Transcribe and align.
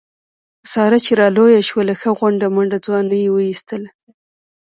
ساره 0.71 0.99
چې 1.05 1.13
را 1.19 1.27
لویه 1.35 1.61
شوله 1.69 1.93
ښه 2.01 2.11
غونډه 2.19 2.47
منډه 2.55 2.77
ځواني 2.85 3.17
یې 3.23 3.29
و 3.31 3.37
ایستله. 3.47 3.89